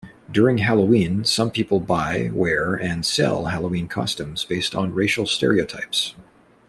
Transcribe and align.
During 0.31 0.57
Halloween, 0.57 1.23
some 1.25 1.51
people 1.51 1.79
buy, 1.79 2.31
wear, 2.33 2.73
and 2.73 3.05
sell 3.05 3.45
Halloween 3.45 3.87
costumes 3.87 4.43
based 4.43 4.73
on 4.73 4.95
racial 4.95 5.27
stereotypes. 5.27 6.15